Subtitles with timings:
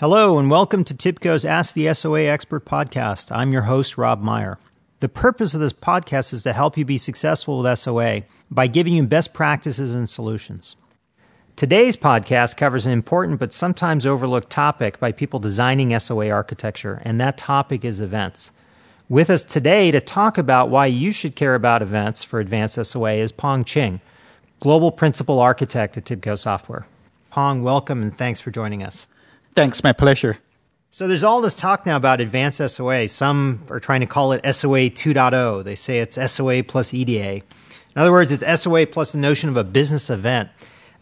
[0.00, 3.34] Hello, and welcome to TIBCO's Ask the SOA Expert podcast.
[3.34, 4.56] I'm your host, Rob Meyer.
[5.00, 8.94] The purpose of this podcast is to help you be successful with SOA by giving
[8.94, 10.76] you best practices and solutions.
[11.56, 17.20] Today's podcast covers an important but sometimes overlooked topic by people designing SOA architecture, and
[17.20, 18.52] that topic is events.
[19.08, 23.14] With us today to talk about why you should care about events for advanced SOA
[23.14, 24.00] is Pong Ching,
[24.60, 26.86] Global Principal Architect at TIBCO Software.
[27.30, 29.08] Pong, welcome and thanks for joining us.
[29.58, 30.38] Thanks, my pleasure.
[30.90, 33.08] So there's all this talk now about advanced SOA.
[33.08, 35.64] Some are trying to call it SOA 2.0.
[35.64, 37.32] They say it's SOA plus EDA.
[37.32, 37.42] In
[37.96, 40.48] other words, it's SOA plus the notion of a business event.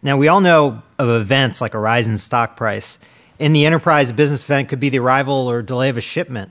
[0.01, 2.99] Now, we all know of events like a rise in stock price.
[3.39, 6.51] In the enterprise, a business event could be the arrival or delay of a shipment,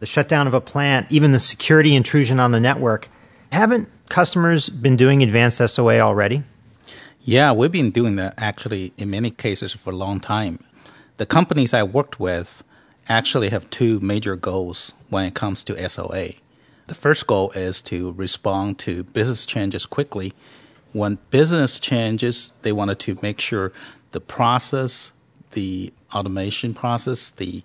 [0.00, 3.10] the shutdown of a plant, even the security intrusion on the network.
[3.52, 6.44] Haven't customers been doing advanced SOA already?
[7.20, 10.60] Yeah, we've been doing that actually in many cases for a long time
[11.16, 12.62] the companies I worked with
[13.08, 16.30] actually have two major goals when it comes to SOA.
[16.88, 20.32] The first goal is to respond to business changes quickly.
[20.92, 23.72] When business changes, they wanted to make sure
[24.12, 25.12] the process,
[25.52, 27.62] the automation process, the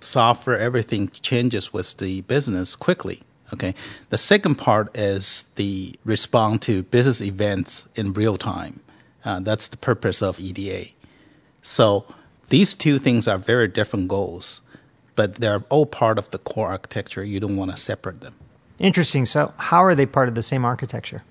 [0.00, 3.22] software, everything changes with the business quickly.
[3.52, 3.74] Okay.
[4.10, 8.80] The second part is the respond to business events in real time.
[9.24, 10.90] Uh, that's the purpose of EDA.
[11.62, 12.04] So
[12.48, 14.60] these two things are very different goals,
[15.16, 17.24] but they're all part of the core architecture.
[17.24, 18.34] You don't want to separate them.
[18.78, 19.26] Interesting.
[19.26, 21.24] So, how are they part of the same architecture?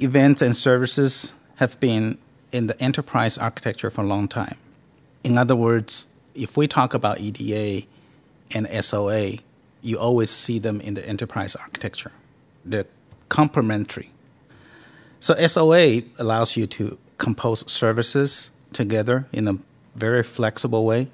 [0.00, 2.18] Events and services have been
[2.52, 4.56] in the enterprise architecture for a long time.
[5.22, 7.86] In other words, if we talk about EDA
[8.52, 9.38] and SOA,
[9.80, 12.12] you always see them in the enterprise architecture.
[12.64, 12.86] They're
[13.28, 14.10] complementary.
[15.20, 19.58] So SOA allows you to compose services together in a
[19.94, 21.08] very flexible way.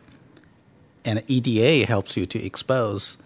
[1.05, 3.17] And EDA helps you to expose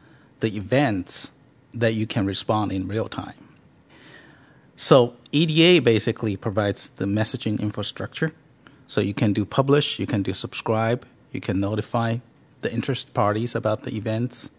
[0.41, 1.33] the events
[1.75, 3.35] that you can respond in real time.
[4.77, 8.33] So EDA basically provides the messaging infrastructure.
[8.87, 12.19] So you can do publish, you can do subscribe, you can notify
[12.61, 14.51] the interest parties about the events.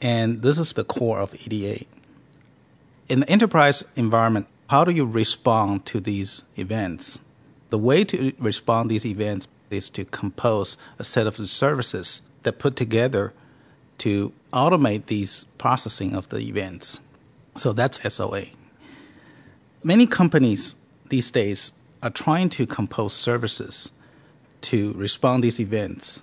[0.00, 1.84] And this is the core of EDA.
[3.08, 7.20] In the enterprise environment, how do you respond to these events?
[7.70, 12.58] The way to respond to these events is to compose a set of services that
[12.58, 13.32] put together
[13.98, 17.00] to automate these processing of the events.
[17.56, 18.44] So that's SOA.
[19.84, 20.74] Many companies
[21.08, 21.72] these days
[22.02, 23.92] are trying to compose services
[24.62, 26.22] to respond these events.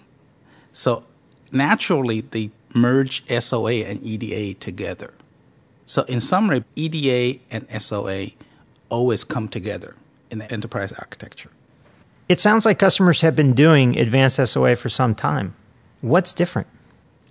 [0.74, 1.04] So
[1.52, 5.14] naturally they merge SOA and EDA together.
[5.86, 8.28] So in summary, EDA and SOA
[8.90, 9.96] always come together
[10.30, 11.50] in the enterprise architecture.
[12.30, 15.56] It sounds like customers have been doing advanced SOA for some time.
[16.02, 16.68] What's different?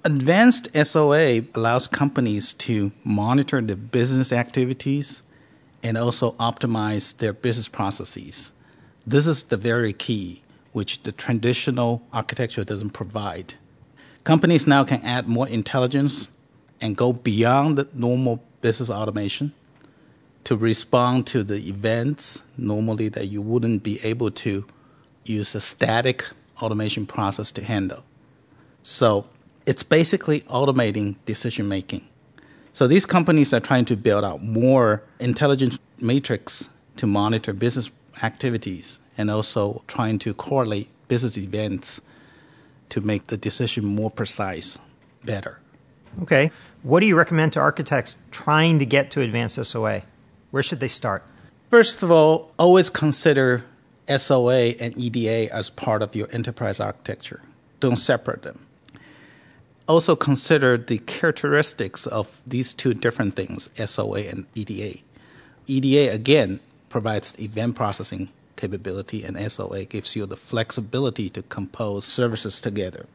[0.05, 5.23] Advanced SOA allows companies to monitor the business activities
[5.85, 8.51] and also optimize their business processes.
[9.07, 10.43] This is the very key,
[10.73, 13.55] which the traditional architecture doesn't provide.
[14.25, 16.29] Companies now can add more intelligence
[16.81, 19.53] and go beyond the normal business automation
[20.43, 24.65] to respond to the events normally that you wouldn't be able to
[25.29, 26.25] use a static
[26.61, 28.03] automation process to handle.
[28.83, 29.27] So
[29.67, 32.07] it's basically automating decision making.
[32.73, 37.91] So these companies are trying to build out more intelligent matrix to monitor business
[38.23, 42.01] activities and also trying to correlate business events
[42.91, 44.79] to make the decision more precise,
[45.25, 45.61] better.
[46.23, 46.51] Okay.
[46.83, 50.03] What do you recommend to architects trying to get to advanced SOA?
[50.51, 51.25] Where should they start?
[51.71, 53.65] First of all, always consider
[54.09, 57.41] SOA and EDA as part of your enterprise architecture.
[57.81, 58.65] Don't separate them.
[59.87, 64.99] Also consider the characteristics of these two different things, SOA and EDA.
[65.67, 72.61] EDA, again, provides event processing capability, and SOA gives you the flexibility to compose services
[72.61, 73.07] together.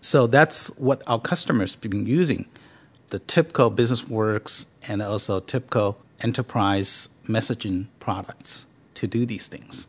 [0.00, 2.46] So that's what our customers have been using
[3.08, 9.86] the TIBCO BusinessWorks and also TIBCO enterprise messaging products to do these things.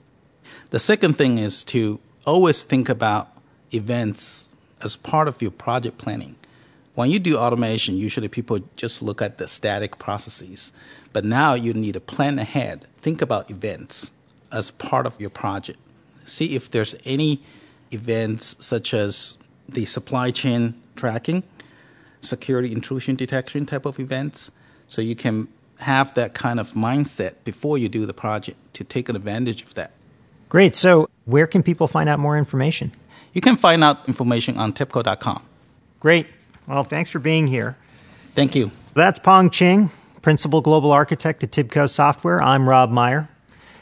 [0.69, 3.30] The second thing is to always think about
[3.74, 4.52] events
[4.84, 6.36] as part of your project planning.
[6.94, 10.74] When you do automation, usually people just look at the static processes.
[11.14, 12.86] But now you need to plan ahead.
[13.02, 14.12] Think about events
[14.52, 15.80] as part of your project.
[16.25, 17.42] See if there's any
[17.92, 19.38] events such as
[19.70, 21.44] the supply chain tracking,
[22.20, 24.52] security intrusion detection type of events.
[24.90, 25.48] So you can
[25.80, 29.92] have that kind of mindset before you do the project to take advantage of that.
[30.50, 30.76] Great.
[30.76, 32.92] So, where can people find out more information?
[33.34, 35.44] You can find out information on tibco.com.
[36.00, 36.28] Great.
[36.68, 37.78] Well, thanks for being here.
[38.36, 38.72] Thank you.
[38.94, 39.90] That's Pong Ching,
[40.22, 42.42] Principal Global Architect at Tibco Software.
[42.42, 43.30] I'm Rob Meyer.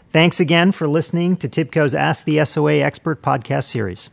[0.09, 4.09] Thanks again for listening to Tibco's Ask the SOA Expert podcast series.